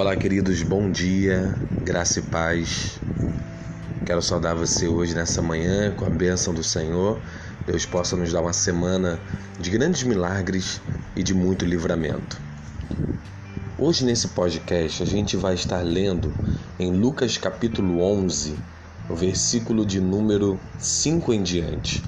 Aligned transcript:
Olá, 0.00 0.16
queridos, 0.16 0.62
bom 0.62 0.90
dia, 0.90 1.54
graça 1.84 2.20
e 2.20 2.22
paz. 2.22 2.98
Quero 4.06 4.22
saudar 4.22 4.54
você 4.54 4.88
hoje 4.88 5.14
nessa 5.14 5.42
manhã 5.42 5.94
com 5.94 6.06
a 6.06 6.08
bênção 6.08 6.54
do 6.54 6.64
Senhor. 6.64 7.20
Deus 7.66 7.84
possa 7.84 8.16
nos 8.16 8.32
dar 8.32 8.40
uma 8.40 8.54
semana 8.54 9.20
de 9.60 9.68
grandes 9.68 10.02
milagres 10.02 10.80
e 11.14 11.22
de 11.22 11.34
muito 11.34 11.66
livramento. 11.66 12.40
Hoje, 13.78 14.06
nesse 14.06 14.28
podcast, 14.28 15.02
a 15.02 15.06
gente 15.06 15.36
vai 15.36 15.52
estar 15.52 15.82
lendo 15.82 16.32
em 16.78 16.90
Lucas 16.90 17.36
capítulo 17.36 18.00
11, 18.00 18.56
o 19.10 19.14
versículo 19.14 19.84
de 19.84 20.00
número 20.00 20.58
5 20.78 21.30
em 21.34 21.42
diante. 21.42 22.02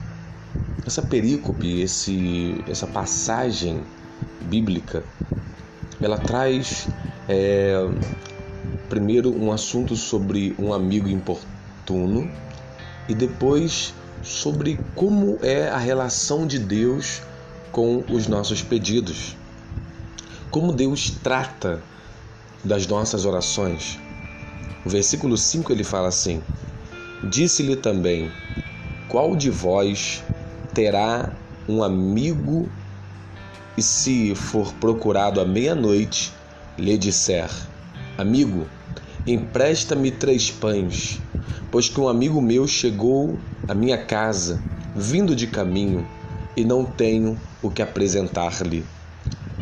Essa 0.86 1.02
perícope, 1.02 1.82
esse, 1.82 2.64
essa 2.66 2.86
passagem 2.86 3.82
bíblica, 4.48 5.04
ela 6.00 6.16
traz 6.16 6.88
é, 7.28 7.74
primeiro 8.88 9.30
um 9.34 9.52
assunto 9.52 9.96
sobre 9.96 10.54
um 10.58 10.72
amigo 10.72 11.08
importuno 11.08 12.30
e 13.08 13.14
depois 13.14 13.94
sobre 14.22 14.78
como 14.94 15.38
é 15.42 15.68
a 15.68 15.78
relação 15.78 16.46
de 16.46 16.58
Deus 16.58 17.22
com 17.70 18.04
os 18.10 18.26
nossos 18.26 18.62
pedidos. 18.62 19.36
Como 20.50 20.72
Deus 20.72 21.10
trata 21.22 21.82
das 22.62 22.86
nossas 22.86 23.24
orações. 23.24 23.98
O 24.84 24.88
versículo 24.88 25.36
5 25.36 25.72
ele 25.72 25.84
fala 25.84 26.08
assim: 26.08 26.42
Disse-lhe 27.24 27.76
também: 27.76 28.30
Qual 29.08 29.34
de 29.34 29.50
vós 29.50 30.22
terá 30.74 31.32
um 31.68 31.82
amigo 31.82 32.68
e 33.76 33.82
se 33.82 34.34
for 34.34 34.72
procurado 34.74 35.40
à 35.40 35.44
meia-noite, 35.44 36.32
lhe 36.78 36.96
disser: 36.96 37.50
Amigo, 38.16 38.66
empresta-me 39.26 40.10
três 40.10 40.50
pães, 40.50 41.20
pois 41.70 41.88
que 41.88 42.00
um 42.00 42.08
amigo 42.08 42.40
meu 42.40 42.66
chegou 42.66 43.38
à 43.68 43.74
minha 43.74 43.98
casa, 43.98 44.62
vindo 44.94 45.36
de 45.36 45.46
caminho, 45.46 46.06
e 46.56 46.64
não 46.64 46.84
tenho 46.84 47.38
o 47.62 47.70
que 47.70 47.82
apresentar-lhe. 47.82 48.84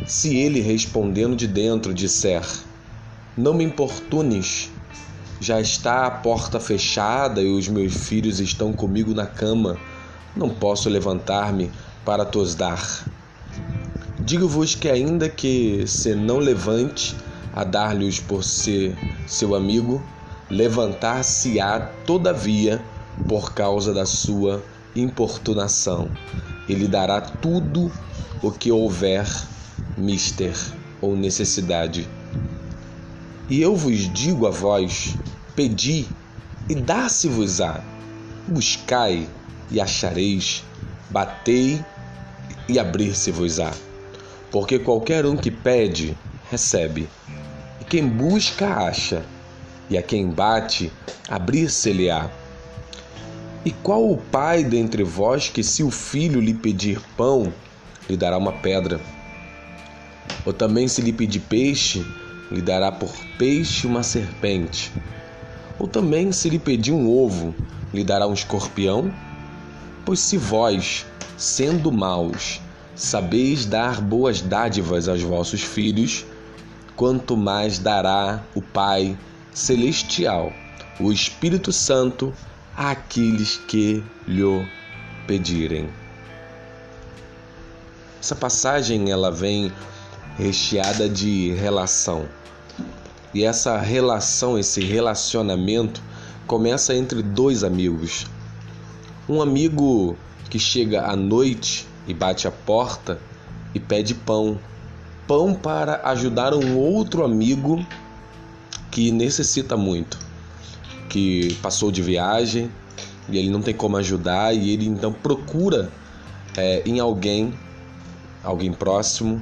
Se 0.06 0.36
ele, 0.36 0.60
respondendo 0.60 1.36
de 1.36 1.46
dentro, 1.46 1.94
disser: 1.94 2.42
Não 3.36 3.54
me 3.54 3.64
importunes, 3.64 4.70
já 5.40 5.60
está 5.60 6.06
a 6.06 6.10
porta 6.10 6.60
fechada 6.60 7.40
e 7.40 7.50
os 7.50 7.68
meus 7.68 7.94
filhos 7.94 8.40
estão 8.40 8.72
comigo 8.72 9.14
na 9.14 9.26
cama, 9.26 9.78
não 10.36 10.50
posso 10.50 10.88
levantar-me 10.88 11.70
para 12.04 12.24
tos 12.24 12.54
dar. 12.54 13.09
Digo-vos 14.22 14.74
que, 14.74 14.88
ainda 14.88 15.30
que 15.30 15.86
se 15.86 16.14
não 16.14 16.38
levante 16.38 17.16
a 17.54 17.64
dar-lhes 17.64 18.20
por 18.20 18.44
ser 18.44 18.94
seu 19.26 19.54
amigo, 19.54 20.02
levantar-se-á, 20.50 21.80
todavia, 22.04 22.84
por 23.26 23.54
causa 23.54 23.94
da 23.94 24.04
sua 24.04 24.62
importunação. 24.94 26.10
Ele 26.68 26.86
dará 26.86 27.20
tudo 27.20 27.90
o 28.42 28.50
que 28.50 28.70
houver 28.70 29.26
mister 29.96 30.54
ou 31.00 31.16
necessidade. 31.16 32.06
E 33.48 33.62
eu 33.62 33.74
vos 33.74 34.12
digo 34.12 34.46
a 34.46 34.50
vós: 34.50 35.16
pedi 35.56 36.06
e 36.68 36.74
dá-se-vos-á, 36.74 37.82
buscai 38.46 39.26
e 39.70 39.80
achareis, 39.80 40.62
batei 41.08 41.82
e 42.68 42.78
abrir-se-vos-á. 42.78 43.72
Porque 44.50 44.78
qualquer 44.78 45.24
um 45.24 45.36
que 45.36 45.50
pede, 45.50 46.16
recebe. 46.50 47.08
E 47.80 47.84
quem 47.84 48.08
busca, 48.08 48.66
acha. 48.66 49.24
E 49.88 49.96
a 49.96 50.02
quem 50.02 50.28
bate, 50.28 50.92
abrir-se-lhe-á. 51.28 52.30
E 53.64 53.70
qual 53.70 54.10
o 54.10 54.16
pai 54.16 54.64
dentre 54.64 55.02
vós 55.04 55.48
que, 55.48 55.62
se 55.62 55.82
o 55.82 55.90
filho 55.90 56.40
lhe 56.40 56.54
pedir 56.54 57.00
pão, 57.16 57.52
lhe 58.08 58.16
dará 58.16 58.38
uma 58.38 58.52
pedra? 58.52 59.00
Ou 60.46 60.52
também, 60.52 60.88
se 60.88 61.02
lhe 61.02 61.12
pedir 61.12 61.40
peixe, 61.40 62.04
lhe 62.50 62.62
dará 62.62 62.90
por 62.90 63.12
peixe 63.38 63.86
uma 63.86 64.02
serpente? 64.02 64.90
Ou 65.78 65.86
também, 65.86 66.32
se 66.32 66.48
lhe 66.48 66.58
pedir 66.58 66.92
um 66.92 67.08
ovo, 67.08 67.54
lhe 67.92 68.02
dará 68.02 68.26
um 68.26 68.32
escorpião? 68.32 69.12
Pois 70.04 70.20
se 70.20 70.36
vós, 70.36 71.06
sendo 71.36 71.92
maus, 71.92 72.60
Sabeis 73.00 73.64
dar 73.64 73.98
boas 73.98 74.42
dádivas 74.42 75.08
aos 75.08 75.22
vossos 75.22 75.62
filhos, 75.62 76.26
quanto 76.94 77.34
mais 77.34 77.78
dará 77.78 78.44
o 78.54 78.60
Pai 78.60 79.16
Celestial, 79.54 80.52
o 81.00 81.10
Espírito 81.10 81.72
Santo, 81.72 82.30
àqueles 82.76 83.56
que 83.56 84.04
lhe 84.28 84.68
pedirem. 85.26 85.88
Essa 88.20 88.36
passagem 88.36 89.10
ela 89.10 89.32
vem 89.32 89.72
recheada 90.36 91.08
de 91.08 91.54
relação. 91.54 92.28
E 93.32 93.44
essa 93.44 93.78
relação, 93.78 94.58
esse 94.58 94.82
relacionamento 94.82 96.02
começa 96.46 96.94
entre 96.94 97.22
dois 97.22 97.64
amigos. 97.64 98.26
Um 99.26 99.40
amigo 99.40 100.18
que 100.50 100.58
chega 100.58 101.06
à 101.06 101.16
noite 101.16 101.88
e 102.06 102.14
bate 102.14 102.46
a 102.46 102.50
porta 102.50 103.18
e 103.74 103.80
pede 103.80 104.14
pão. 104.14 104.58
Pão 105.26 105.54
para 105.54 106.00
ajudar 106.10 106.54
um 106.54 106.76
outro 106.76 107.24
amigo 107.24 107.84
que 108.90 109.12
necessita 109.12 109.76
muito, 109.76 110.18
que 111.08 111.54
passou 111.62 111.92
de 111.92 112.02
viagem 112.02 112.70
e 113.28 113.38
ele 113.38 113.50
não 113.50 113.62
tem 113.62 113.74
como 113.74 113.96
ajudar 113.96 114.52
e 114.54 114.70
ele 114.70 114.86
então 114.86 115.12
procura 115.12 115.90
é, 116.56 116.82
em 116.84 116.98
alguém, 116.98 117.54
alguém 118.42 118.72
próximo, 118.72 119.40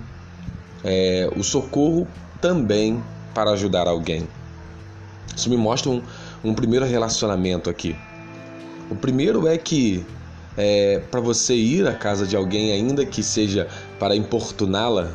é, 0.84 1.28
o 1.34 1.42
socorro 1.42 2.06
também 2.40 3.02
para 3.34 3.52
ajudar 3.52 3.88
alguém. 3.88 4.28
Isso 5.34 5.48
me 5.48 5.56
mostra 5.56 5.90
um, 5.90 6.02
um 6.44 6.54
primeiro 6.54 6.84
relacionamento 6.84 7.70
aqui. 7.70 7.96
O 8.90 8.96
primeiro 8.96 9.46
é 9.46 9.56
que 9.56 10.04
é, 10.58 11.00
para 11.08 11.20
você 11.20 11.54
ir 11.54 11.86
à 11.86 11.94
casa 11.94 12.26
de 12.26 12.34
alguém, 12.34 12.72
ainda 12.72 13.06
que 13.06 13.22
seja 13.22 13.68
para 13.96 14.16
importuná-la, 14.16 15.08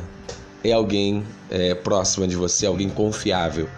é 0.64 0.72
alguém 0.72 1.22
é, 1.50 1.74
próximo 1.74 2.26
de 2.26 2.34
você, 2.34 2.64
alguém 2.64 2.88
confiável. 2.88 3.68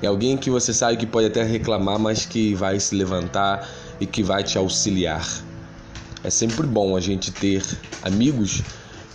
É 0.00 0.06
alguém 0.06 0.36
que 0.36 0.48
você 0.48 0.72
sabe 0.72 0.96
que 0.96 1.06
pode 1.06 1.26
até 1.26 1.42
reclamar, 1.42 1.98
mas 1.98 2.24
que 2.24 2.54
vai 2.54 2.78
se 2.78 2.94
levantar 2.94 3.68
e 3.98 4.06
que 4.06 4.22
vai 4.22 4.44
te 4.44 4.56
auxiliar. 4.56 5.26
É 6.22 6.30
sempre 6.30 6.64
bom 6.64 6.96
a 6.96 7.00
gente 7.00 7.32
ter 7.32 7.64
amigos 8.02 8.62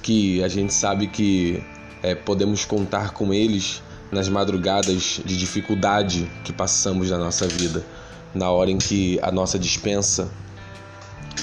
que 0.02 0.44
a 0.44 0.50
gente 0.50 0.74
sabe 0.74 1.08
que 1.08 1.64
é, 2.04 2.14
podemos 2.14 2.66
contar 2.66 3.12
com 3.12 3.34
eles 3.34 3.82
nas 4.12 4.28
madrugadas 4.28 5.22
de 5.24 5.38
dificuldade 5.38 6.30
que 6.44 6.52
passamos 6.52 7.10
na 7.10 7.18
nossa 7.18 7.48
vida, 7.48 7.86
na 8.34 8.52
hora 8.52 8.70
em 8.70 8.78
que 8.78 9.18
a 9.22 9.32
nossa 9.32 9.58
dispensa 9.58 10.30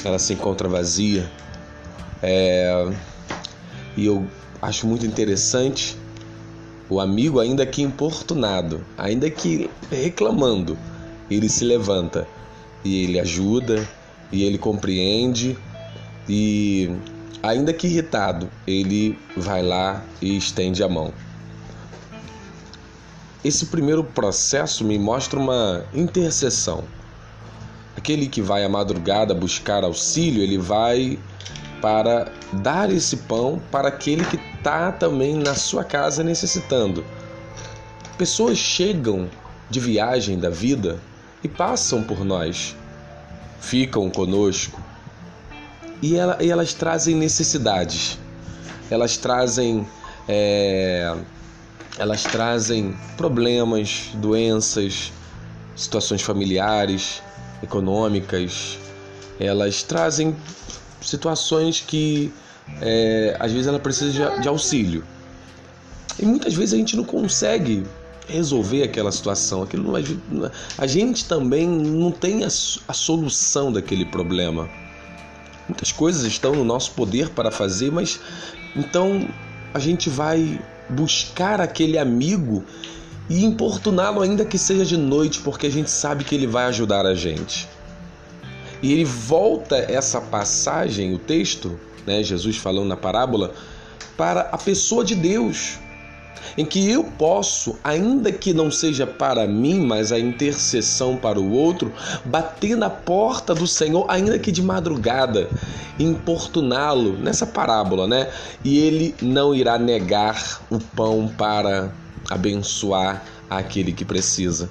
ela 0.04 0.18
se 0.18 0.32
encontra 0.32 0.68
vazia. 0.68 1.30
É, 2.22 2.90
e 3.96 4.06
eu 4.06 4.26
acho 4.60 4.86
muito 4.86 5.06
interessante 5.06 5.96
o 6.88 7.00
amigo, 7.00 7.38
ainda 7.38 7.66
que 7.66 7.82
importunado, 7.82 8.84
ainda 8.96 9.30
que 9.30 9.70
reclamando, 9.90 10.78
ele 11.30 11.48
se 11.48 11.64
levanta 11.64 12.26
e 12.84 13.04
ele 13.04 13.20
ajuda 13.20 13.86
e 14.32 14.42
ele 14.42 14.58
compreende 14.58 15.56
e 16.28 16.90
ainda 17.42 17.72
que 17.72 17.86
irritado, 17.86 18.50
ele 18.66 19.18
vai 19.36 19.62
lá 19.62 20.04
e 20.20 20.36
estende 20.36 20.82
a 20.82 20.88
mão. 20.88 21.12
Esse 23.44 23.66
primeiro 23.66 24.02
processo 24.02 24.84
me 24.84 24.98
mostra 24.98 25.38
uma 25.38 25.84
intercessão. 25.94 26.84
Aquele 28.08 28.26
que 28.26 28.40
vai 28.40 28.64
à 28.64 28.70
madrugada 28.70 29.34
buscar 29.34 29.84
auxílio, 29.84 30.42
ele 30.42 30.56
vai 30.56 31.18
para 31.82 32.32
dar 32.54 32.90
esse 32.90 33.18
pão 33.18 33.60
para 33.70 33.88
aquele 33.88 34.24
que 34.24 34.36
está 34.56 34.90
também 34.90 35.36
na 35.36 35.54
sua 35.54 35.84
casa 35.84 36.24
necessitando. 36.24 37.04
Pessoas 38.16 38.56
chegam 38.56 39.28
de 39.68 39.78
viagem 39.78 40.38
da 40.38 40.48
vida 40.48 40.98
e 41.44 41.48
passam 41.48 42.02
por 42.02 42.24
nós, 42.24 42.74
ficam 43.60 44.08
conosco 44.08 44.80
e, 46.00 46.16
ela, 46.16 46.38
e 46.42 46.50
elas 46.50 46.72
trazem 46.72 47.14
necessidades, 47.14 48.18
elas 48.90 49.18
trazem 49.18 49.86
é, 50.26 51.14
elas 51.98 52.22
trazem 52.22 52.96
problemas, 53.18 54.12
doenças, 54.14 55.12
situações 55.76 56.22
familiares 56.22 57.20
econômicas, 57.62 58.78
elas 59.38 59.82
trazem 59.82 60.36
situações 61.00 61.80
que 61.80 62.32
é, 62.80 63.36
às 63.38 63.52
vezes 63.52 63.66
ela 63.66 63.78
precisa 63.78 64.12
de, 64.12 64.42
de 64.42 64.48
auxílio. 64.48 65.04
E 66.18 66.26
muitas 66.26 66.54
vezes 66.54 66.74
a 66.74 66.76
gente 66.76 66.96
não 66.96 67.04
consegue 67.04 67.84
resolver 68.28 68.82
aquela 68.82 69.10
situação. 69.10 69.62
Aquilo 69.62 69.92
não 70.30 70.50
a 70.76 70.86
gente 70.86 71.24
também 71.24 71.66
não 71.66 72.10
tem 72.10 72.44
a, 72.44 72.48
a 72.48 72.92
solução 72.92 73.72
daquele 73.72 74.04
problema. 74.04 74.68
Muitas 75.68 75.92
coisas 75.92 76.24
estão 76.24 76.54
no 76.54 76.64
nosso 76.64 76.92
poder 76.92 77.30
para 77.30 77.50
fazer, 77.50 77.92
mas 77.92 78.20
então 78.74 79.28
a 79.72 79.78
gente 79.78 80.08
vai 80.08 80.58
buscar 80.88 81.60
aquele 81.60 81.98
amigo 81.98 82.64
e 83.28 83.44
importuná-lo 83.44 84.22
ainda 84.22 84.44
que 84.44 84.58
seja 84.58 84.84
de 84.84 84.96
noite, 84.96 85.40
porque 85.40 85.66
a 85.66 85.70
gente 85.70 85.90
sabe 85.90 86.24
que 86.24 86.34
ele 86.34 86.46
vai 86.46 86.64
ajudar 86.66 87.04
a 87.04 87.14
gente. 87.14 87.68
E 88.82 88.92
ele 88.92 89.04
volta 89.04 89.76
essa 89.76 90.20
passagem, 90.20 91.14
o 91.14 91.18
texto, 91.18 91.78
né, 92.06 92.22
Jesus 92.22 92.56
falando 92.56 92.88
na 92.88 92.96
parábola, 92.96 93.52
para 94.16 94.42
a 94.52 94.56
pessoa 94.56 95.04
de 95.04 95.14
Deus, 95.14 95.78
em 96.56 96.64
que 96.64 96.90
eu 96.90 97.04
posso, 97.04 97.76
ainda 97.84 98.32
que 98.32 98.54
não 98.54 98.70
seja 98.70 99.06
para 99.06 99.46
mim, 99.46 99.80
mas 99.80 100.12
a 100.12 100.18
intercessão 100.18 101.16
para 101.16 101.38
o 101.38 101.52
outro, 101.52 101.92
bater 102.24 102.76
na 102.76 102.88
porta 102.88 103.54
do 103.54 103.66
Senhor, 103.66 104.06
ainda 104.08 104.38
que 104.38 104.50
de 104.50 104.62
madrugada, 104.62 105.48
importuná-lo 105.98 107.16
nessa 107.18 107.46
parábola, 107.46 108.06
né? 108.06 108.30
E 108.64 108.78
ele 108.78 109.14
não 109.20 109.54
irá 109.54 109.78
negar 109.78 110.62
o 110.70 110.78
pão 110.78 111.32
para 111.36 111.92
abençoar 112.30 113.24
aquele 113.48 113.92
que 113.92 114.04
precisa. 114.04 114.68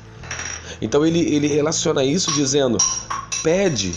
Então 0.82 1.06
ele, 1.06 1.20
ele 1.20 1.48
relaciona 1.48 2.04
isso 2.04 2.32
dizendo: 2.34 2.78
pede 3.44 3.94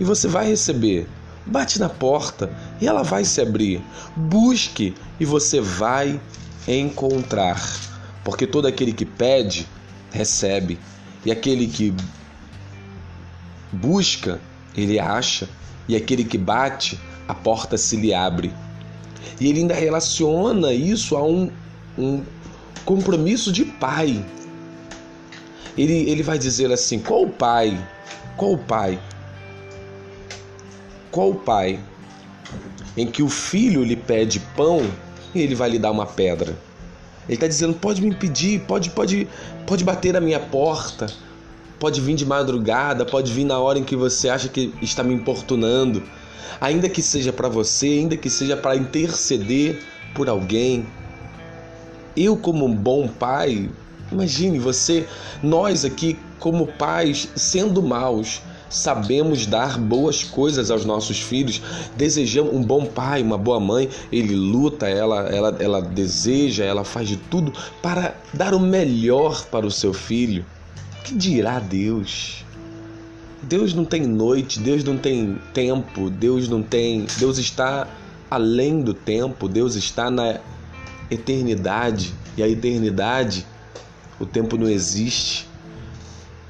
e 0.00 0.04
você 0.04 0.28
vai 0.28 0.46
receber. 0.46 1.06
Bate 1.46 1.78
na 1.78 1.90
porta 1.90 2.50
e 2.80 2.88
ela 2.88 3.02
vai 3.02 3.24
se 3.24 3.40
abrir. 3.40 3.82
Busque 4.16 4.94
e 5.20 5.24
você 5.24 5.60
vai 5.60 6.18
encontrar. 6.66 7.62
Porque 8.24 8.46
todo 8.46 8.66
aquele 8.66 8.92
que 8.92 9.04
pede, 9.04 9.68
recebe. 10.10 10.78
E 11.24 11.30
aquele 11.30 11.66
que 11.66 11.94
busca, 13.70 14.40
ele 14.74 14.98
acha. 14.98 15.46
E 15.86 15.94
aquele 15.94 16.24
que 16.24 16.38
bate, 16.38 16.98
a 17.28 17.34
porta 17.34 17.76
se 17.76 17.96
lhe 17.96 18.14
abre. 18.14 18.50
E 19.38 19.48
ele 19.48 19.60
ainda 19.60 19.74
relaciona 19.74 20.72
isso 20.72 21.14
a 21.14 21.22
um, 21.22 21.50
um 21.98 22.22
compromisso 22.84 23.50
de 23.50 23.64
pai. 23.64 24.24
Ele, 25.76 26.10
ele 26.10 26.22
vai 26.22 26.38
dizer 26.38 26.70
assim: 26.72 26.98
qual 26.98 27.26
pai? 27.26 27.78
Qual 28.36 28.56
pai? 28.58 28.98
Qual 31.10 31.34
pai 31.34 31.80
em 32.96 33.06
que 33.06 33.22
o 33.22 33.28
filho 33.28 33.82
lhe 33.84 33.96
pede 33.96 34.40
pão 34.56 34.88
e 35.34 35.40
ele 35.40 35.54
vai 35.54 35.70
lhe 35.70 35.78
dar 35.78 35.90
uma 35.90 36.06
pedra? 36.06 36.56
Ele 37.26 37.34
está 37.34 37.46
dizendo: 37.46 37.74
pode 37.74 38.02
me 38.02 38.08
impedir, 38.08 38.60
pode, 38.60 38.90
pode, 38.90 39.28
pode 39.66 39.84
bater 39.84 40.12
na 40.12 40.20
minha 40.20 40.40
porta, 40.40 41.06
pode 41.78 42.00
vir 42.00 42.14
de 42.14 42.26
madrugada, 42.26 43.04
pode 43.04 43.32
vir 43.32 43.44
na 43.44 43.58
hora 43.58 43.78
em 43.78 43.84
que 43.84 43.96
você 43.96 44.28
acha 44.28 44.48
que 44.48 44.72
está 44.82 45.02
me 45.02 45.14
importunando, 45.14 46.02
ainda 46.60 46.88
que 46.88 47.02
seja 47.02 47.32
para 47.32 47.48
você, 47.48 47.86
ainda 47.86 48.16
que 48.16 48.28
seja 48.28 48.56
para 48.56 48.76
interceder 48.76 49.82
por 50.14 50.28
alguém, 50.28 50.86
eu, 52.16 52.36
como 52.36 52.64
um 52.64 52.74
bom 52.74 53.08
pai, 53.08 53.70
imagine 54.10 54.58
você, 54.58 55.06
nós 55.42 55.84
aqui, 55.84 56.18
como 56.38 56.66
pais, 56.66 57.28
sendo 57.34 57.82
maus, 57.82 58.40
sabemos 58.68 59.46
dar 59.46 59.78
boas 59.78 60.24
coisas 60.24 60.70
aos 60.70 60.84
nossos 60.84 61.20
filhos, 61.20 61.62
desejamos 61.96 62.52
um 62.52 62.62
bom 62.62 62.84
pai, 62.84 63.22
uma 63.22 63.38
boa 63.38 63.60
mãe, 63.60 63.88
ele 64.10 64.34
luta, 64.34 64.88
ela, 64.88 65.28
ela, 65.28 65.56
ela 65.60 65.80
deseja, 65.80 66.64
ela 66.64 66.84
faz 66.84 67.08
de 67.08 67.16
tudo 67.16 67.52
para 67.80 68.14
dar 68.32 68.52
o 68.52 68.60
melhor 68.60 69.46
para 69.46 69.66
o 69.66 69.70
seu 69.70 69.92
filho. 69.92 70.44
Que 71.04 71.14
dirá 71.14 71.60
Deus? 71.60 72.44
Deus 73.42 73.74
não 73.74 73.84
tem 73.84 74.02
noite, 74.02 74.58
Deus 74.58 74.82
não 74.82 74.96
tem 74.96 75.38
tempo, 75.52 76.08
Deus 76.10 76.48
não 76.48 76.62
tem, 76.62 77.06
Deus 77.18 77.38
está 77.38 77.86
além 78.30 78.80
do 78.80 78.94
tempo, 78.94 79.48
Deus 79.48 79.76
está 79.76 80.10
na 80.10 80.40
eternidade. 81.14 82.14
E 82.36 82.42
a 82.42 82.48
eternidade, 82.48 83.46
o 84.18 84.26
tempo 84.26 84.56
não 84.56 84.68
existe. 84.68 85.48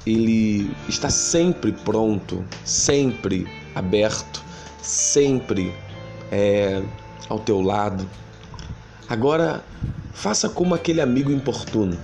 Ele 0.05 0.71
está 0.87 1.09
sempre 1.09 1.71
pronto, 1.71 2.43
sempre 2.63 3.47
aberto, 3.73 4.43
sempre 4.81 5.73
é, 6.31 6.81
ao 7.29 7.39
teu 7.39 7.61
lado. 7.61 8.07
Agora, 9.07 9.63
faça 10.13 10.49
como 10.49 10.73
aquele 10.75 11.01
amigo 11.01 11.31
importuno, 11.31 11.97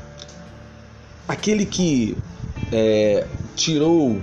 aquele 1.27 1.65
que 1.65 2.17
é, 2.71 3.27
tirou 3.55 4.19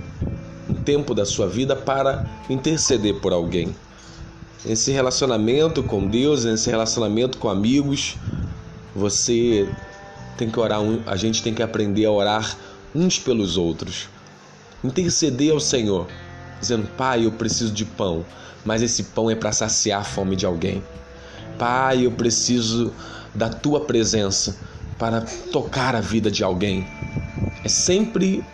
um 0.69 0.75
tempo 0.85 1.15
da 1.15 1.25
sua 1.25 1.49
vida 1.49 1.75
para 1.75 2.27
interceder 2.49 3.15
por 3.21 3.33
alguém 3.33 3.75
esse 4.67 4.91
relacionamento 4.91 5.83
com 5.83 6.07
Deus, 6.07 6.45
nesse 6.45 6.69
relacionamento 6.71 7.39
com 7.39 7.49
amigos, 7.49 8.17
você 8.99 9.69
tem 10.37 10.51
que 10.51 10.59
orar, 10.59 10.81
a 11.07 11.17
gente 11.17 11.43
tem 11.43 11.55
que 11.55 11.63
aprender 11.63 12.05
a 12.05 12.11
orar 12.11 12.57
uns 12.95 13.19
pelos 13.19 13.57
outros. 13.57 14.09
Interceder 14.83 15.53
ao 15.53 15.61
Senhor, 15.61 16.07
dizendo: 16.61 16.87
Pai, 16.97 17.25
eu 17.25 17.33
preciso 17.33 17.73
de 17.73 17.85
pão, 17.85 18.25
mas 18.65 18.83
esse 18.83 19.05
pão 19.05 19.31
é 19.31 19.35
para 19.35 19.53
saciar 19.53 20.01
a 20.01 20.05
fome 20.05 20.37
de 20.37 20.47
alguém. 20.47 20.83
Pai, 21.59 22.07
eu 22.07 22.13
preciso 22.13 22.93
da 23.35 23.49
tua 23.49 23.81
presença 23.81 24.57
para 24.99 25.23
tocar 25.53 25.95
a 25.95 26.01
vida 26.01 26.31
de 26.31 26.45
alguém. 26.45 26.87
É 27.65 27.69
sempre 27.69 28.45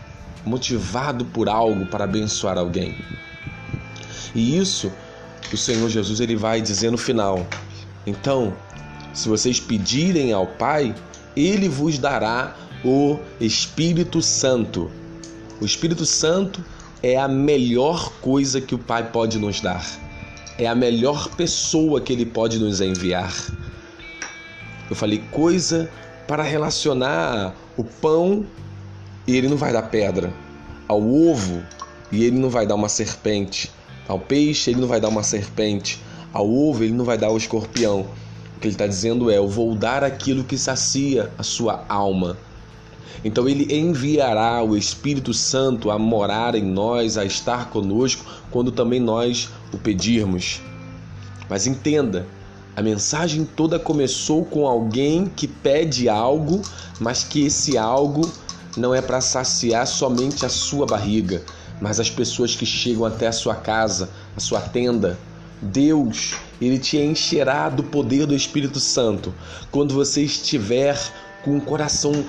motivado 0.44 1.24
por 1.24 1.48
algo 1.48 1.86
para 1.86 2.04
abençoar 2.04 2.58
alguém. 2.58 2.94
E 4.34 4.58
isso 4.58 4.92
o 5.52 5.56
Senhor 5.56 5.88
Jesus 5.88 6.20
ele 6.20 6.36
vai 6.36 6.60
dizer 6.60 6.90
no 6.90 6.98
final: 6.98 7.46
Então, 8.06 8.54
se 9.14 9.28
vocês 9.28 9.60
pedirem 9.60 10.32
ao 10.32 10.46
Pai, 10.46 10.94
ele 11.36 11.68
vos 11.68 11.98
dará 11.98 12.54
o 12.84 13.18
Espírito 13.40 14.20
Santo. 14.20 14.90
O 15.60 15.64
Espírito 15.64 16.04
Santo 16.04 16.62
é 17.02 17.16
a 17.16 17.28
melhor 17.28 18.12
coisa 18.20 18.60
que 18.60 18.74
o 18.74 18.78
Pai 18.78 19.10
pode 19.10 19.38
nos 19.38 19.60
dar. 19.60 19.86
É 20.58 20.66
a 20.66 20.74
melhor 20.74 21.28
pessoa 21.30 22.00
que 22.00 22.12
ele 22.12 22.26
pode 22.26 22.58
nos 22.58 22.80
enviar. 22.80 23.32
Eu 24.90 24.96
falei 24.96 25.22
coisa 25.30 25.88
para 26.26 26.42
relacionar 26.42 27.54
o 27.76 27.84
pão 27.84 28.44
e 29.26 29.36
ele 29.36 29.48
não 29.48 29.56
vai 29.56 29.72
dar 29.72 29.82
pedra, 29.82 30.32
ao 30.86 31.02
ovo 31.02 31.62
e 32.12 32.24
ele 32.24 32.38
não 32.38 32.50
vai 32.50 32.66
dar 32.66 32.74
uma 32.74 32.88
serpente, 32.88 33.70
ao 34.06 34.18
peixe 34.18 34.70
ele 34.70 34.80
não 34.80 34.88
vai 34.88 35.00
dar 35.00 35.08
uma 35.08 35.22
serpente, 35.22 36.00
ao 36.32 36.48
ovo 36.48 36.84
ele 36.84 36.92
não 36.92 37.04
vai 37.04 37.16
dar 37.16 37.30
o 37.30 37.36
escorpião. 37.36 38.06
Que 38.64 38.68
ele 38.68 38.76
está 38.76 38.86
dizendo 38.86 39.30
é: 39.30 39.36
Eu 39.36 39.46
vou 39.46 39.74
dar 39.74 40.02
aquilo 40.02 40.42
que 40.42 40.56
sacia 40.56 41.30
a 41.36 41.42
sua 41.42 41.84
alma. 41.86 42.34
Então 43.22 43.46
ele 43.46 43.66
enviará 43.76 44.64
o 44.64 44.74
Espírito 44.74 45.34
Santo 45.34 45.90
a 45.90 45.98
morar 45.98 46.54
em 46.54 46.64
nós, 46.64 47.18
a 47.18 47.26
estar 47.26 47.68
conosco, 47.68 48.24
quando 48.50 48.72
também 48.72 48.98
nós 48.98 49.50
o 49.70 49.76
pedirmos. 49.76 50.62
Mas 51.46 51.66
entenda, 51.66 52.26
a 52.74 52.80
mensagem 52.80 53.44
toda 53.44 53.78
começou 53.78 54.46
com 54.46 54.66
alguém 54.66 55.26
que 55.26 55.46
pede 55.46 56.08
algo, 56.08 56.62
mas 56.98 57.22
que 57.22 57.44
esse 57.44 57.76
algo 57.76 58.32
não 58.78 58.94
é 58.94 59.02
para 59.02 59.20
saciar 59.20 59.86
somente 59.86 60.46
a 60.46 60.48
sua 60.48 60.86
barriga, 60.86 61.42
mas 61.82 62.00
as 62.00 62.08
pessoas 62.08 62.56
que 62.56 62.64
chegam 62.64 63.04
até 63.04 63.26
a 63.26 63.32
sua 63.32 63.56
casa, 63.56 64.08
a 64.34 64.40
sua 64.40 64.62
tenda. 64.62 65.18
Deus, 65.64 66.34
ele 66.60 66.78
te 66.78 66.98
encherá 66.98 67.68
do 67.68 67.82
poder 67.82 68.26
do 68.26 68.34
Espírito 68.34 68.78
Santo 68.78 69.34
quando 69.70 69.94
você 69.94 70.22
estiver 70.22 70.98
com 71.42 71.56
o 71.56 71.60
coração 71.60 72.24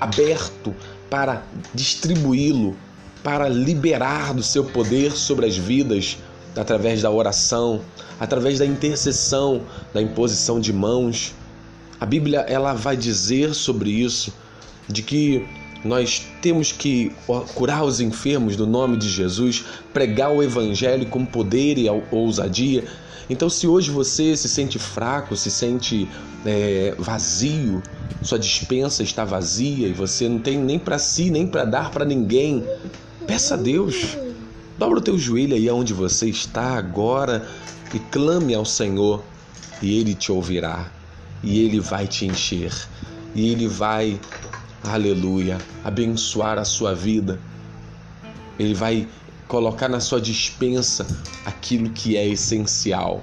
aberto 0.00 0.74
para 1.10 1.42
distribuí-lo, 1.74 2.76
para 3.22 3.48
liberar 3.48 4.34
do 4.34 4.42
seu 4.42 4.64
poder 4.64 5.12
sobre 5.12 5.46
as 5.46 5.56
vidas 5.56 6.18
através 6.56 7.02
da 7.02 7.10
oração, 7.10 7.80
através 8.20 8.58
da 8.58 8.66
intercessão, 8.66 9.62
da 9.92 10.00
imposição 10.00 10.60
de 10.60 10.72
mãos. 10.72 11.34
A 12.00 12.06
Bíblia 12.06 12.40
ela 12.40 12.72
vai 12.72 12.96
dizer 12.96 13.54
sobre 13.54 13.90
isso, 13.90 14.32
de 14.88 15.02
que 15.02 15.46
nós 15.86 16.26
temos 16.42 16.72
que 16.72 17.12
curar 17.54 17.84
os 17.84 18.00
enfermos 18.00 18.56
no 18.56 18.66
nome 18.66 18.96
de 18.96 19.08
Jesus, 19.08 19.64
pregar 19.92 20.32
o 20.32 20.42
Evangelho 20.42 21.06
com 21.06 21.24
poder 21.24 21.78
e 21.78 21.86
ousadia. 22.10 22.84
Então, 23.28 23.48
se 23.48 23.66
hoje 23.66 23.90
você 23.90 24.36
se 24.36 24.48
sente 24.48 24.78
fraco, 24.78 25.36
se 25.36 25.50
sente 25.50 26.08
é, 26.44 26.94
vazio, 26.98 27.82
sua 28.22 28.38
dispensa 28.38 29.02
está 29.02 29.24
vazia 29.24 29.88
e 29.88 29.92
você 29.92 30.28
não 30.28 30.38
tem 30.38 30.58
nem 30.58 30.78
para 30.78 30.98
si, 30.98 31.30
nem 31.30 31.46
para 31.46 31.64
dar 31.64 31.90
para 31.90 32.04
ninguém, 32.04 32.64
peça 33.26 33.54
a 33.54 33.56
Deus. 33.56 34.16
Dobra 34.78 34.98
o 34.98 35.02
teu 35.02 35.18
joelho 35.18 35.54
aí 35.54 35.70
onde 35.70 35.94
você 35.94 36.28
está 36.28 36.76
agora 36.76 37.48
e 37.94 37.98
clame 37.98 38.54
ao 38.54 38.64
Senhor 38.64 39.24
e 39.80 39.98
Ele 39.98 40.14
te 40.14 40.30
ouvirá 40.30 40.90
e 41.42 41.60
Ele 41.60 41.80
vai 41.80 42.06
te 42.06 42.26
encher 42.26 42.72
e 43.34 43.50
Ele 43.50 43.66
vai 43.66 44.20
aleluia, 44.92 45.58
abençoar 45.84 46.58
a 46.58 46.64
sua 46.64 46.94
vida. 46.94 47.40
Ele 48.58 48.74
vai 48.74 49.08
colocar 49.48 49.88
na 49.88 50.00
sua 50.00 50.20
dispensa 50.20 51.06
aquilo 51.44 51.90
que 51.90 52.16
é 52.16 52.26
essencial, 52.26 53.22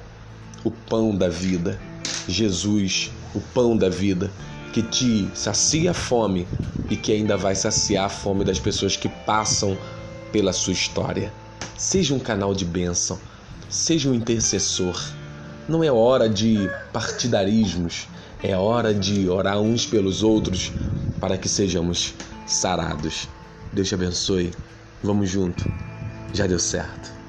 o 0.64 0.72
pão 0.72 1.16
da 1.16 1.30
vida. 1.30 1.80
Jesus, 2.28 3.12
o 3.34 3.42
pão 3.42 3.76
da 3.76 3.90
vida, 3.90 4.32
que 4.72 4.82
te 4.82 5.28
sacia 5.34 5.92
a 5.92 5.94
fome 5.94 6.48
e 6.90 6.96
que 6.96 7.12
ainda 7.12 7.36
vai 7.36 7.56
saciar 7.56 8.06
a 8.06 8.10
fome 8.10 8.44
das 8.44 8.60
pessoas 8.60 8.96
que 8.96 9.10
passam 9.10 9.78
pela 10.32 10.54
sua 10.54 10.74
história. 10.74 11.34
Seja 11.78 12.14
um 12.14 12.20
canal 12.20 12.54
de 12.54 12.66
bênção, 12.66 13.20
seja 13.70 14.10
um 14.10 14.14
intercessor. 14.14 15.02
Não 15.68 15.84
é 15.84 15.92
hora 15.92 16.30
de 16.30 16.70
partidarismos, 16.92 18.08
é 18.42 18.56
hora 18.56 18.94
de 18.94 19.30
orar 19.30 19.60
uns 19.60 19.86
pelos 19.86 20.24
outros 20.24 20.72
para 21.24 21.38
que 21.38 21.48
sejamos 21.48 22.14
sarados. 22.46 23.30
Deus 23.72 23.88
te 23.88 23.96
abençoe. 23.96 24.52
Vamos 25.02 25.30
junto. 25.30 25.64
Já 26.34 26.48
deu 26.48 26.60
certo. 26.60 27.23